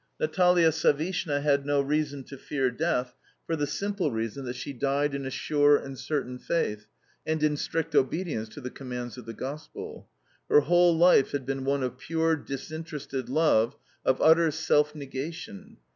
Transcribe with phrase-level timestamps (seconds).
[0.19, 3.13] Natalia Savishna had no reason to fear death
[3.45, 6.87] for the simple reason that she died in a sure and certain faith
[7.23, 10.09] and in strict obedience to the commands of the Gospel.
[10.49, 15.77] Her whole life had been one of pure, disinterested love, of utter self negation.